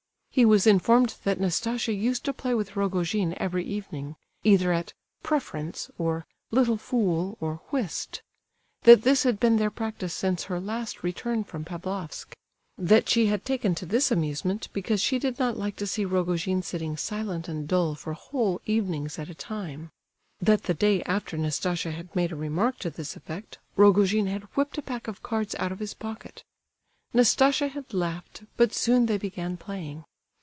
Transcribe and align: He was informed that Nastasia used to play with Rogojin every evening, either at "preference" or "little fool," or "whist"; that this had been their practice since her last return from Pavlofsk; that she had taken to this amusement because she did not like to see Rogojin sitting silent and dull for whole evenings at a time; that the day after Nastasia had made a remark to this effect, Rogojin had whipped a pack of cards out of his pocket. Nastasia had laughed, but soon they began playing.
He 0.33 0.45
was 0.45 0.65
informed 0.65 1.15
that 1.25 1.41
Nastasia 1.41 1.91
used 1.91 2.23
to 2.23 2.31
play 2.31 2.53
with 2.53 2.77
Rogojin 2.77 3.33
every 3.35 3.65
evening, 3.65 4.15
either 4.45 4.71
at 4.71 4.93
"preference" 5.23 5.91
or 5.97 6.25
"little 6.51 6.77
fool," 6.77 7.35
or 7.41 7.59
"whist"; 7.69 8.21
that 8.83 9.01
this 9.01 9.23
had 9.23 9.41
been 9.41 9.57
their 9.57 9.69
practice 9.69 10.13
since 10.13 10.45
her 10.45 10.57
last 10.61 11.03
return 11.03 11.43
from 11.43 11.65
Pavlofsk; 11.65 12.33
that 12.77 13.09
she 13.09 13.25
had 13.25 13.43
taken 13.43 13.75
to 13.75 13.85
this 13.85 14.09
amusement 14.09 14.69
because 14.71 15.01
she 15.01 15.19
did 15.19 15.37
not 15.37 15.57
like 15.57 15.75
to 15.75 15.85
see 15.85 16.05
Rogojin 16.05 16.61
sitting 16.61 16.95
silent 16.95 17.49
and 17.49 17.67
dull 17.67 17.93
for 17.93 18.13
whole 18.13 18.61
evenings 18.65 19.19
at 19.19 19.27
a 19.29 19.35
time; 19.35 19.91
that 20.39 20.63
the 20.63 20.73
day 20.73 21.03
after 21.03 21.37
Nastasia 21.37 21.91
had 21.91 22.15
made 22.15 22.31
a 22.31 22.37
remark 22.37 22.79
to 22.79 22.89
this 22.89 23.17
effect, 23.17 23.57
Rogojin 23.75 24.27
had 24.27 24.43
whipped 24.55 24.77
a 24.77 24.81
pack 24.81 25.09
of 25.09 25.21
cards 25.21 25.55
out 25.55 25.73
of 25.73 25.79
his 25.79 25.93
pocket. 25.93 26.45
Nastasia 27.13 27.67
had 27.67 27.93
laughed, 27.93 28.43
but 28.55 28.73
soon 28.73 29.07
they 29.07 29.17
began 29.17 29.57
playing. 29.57 30.05